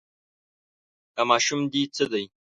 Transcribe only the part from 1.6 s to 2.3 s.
دې څه دی.